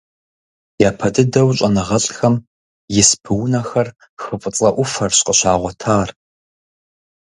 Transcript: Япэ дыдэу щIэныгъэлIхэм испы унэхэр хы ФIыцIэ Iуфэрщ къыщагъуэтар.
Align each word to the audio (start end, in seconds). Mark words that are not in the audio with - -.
Япэ 0.89 1.07
дыдэу 1.13 1.49
щIэныгъэлIхэм 1.57 2.35
испы 2.99 3.31
унэхэр 3.43 3.87
хы 4.21 4.31
ФIыцIэ 4.41 4.69
Iуфэрщ 4.73 5.19
къыщагъуэтар. 5.25 6.09